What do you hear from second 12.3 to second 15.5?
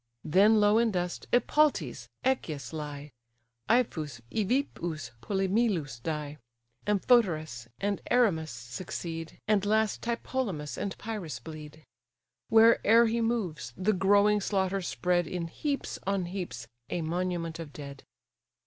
Where'er he moves, the growing slaughters spread In